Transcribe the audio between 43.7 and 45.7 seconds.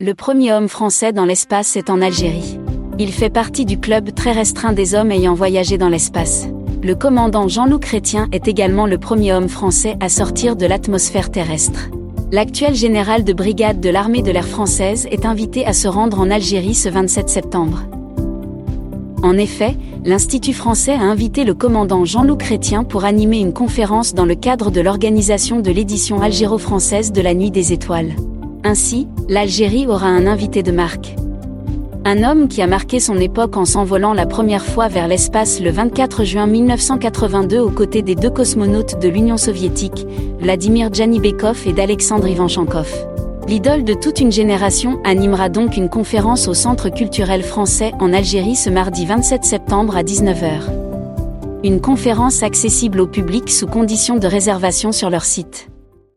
de toute une génération animera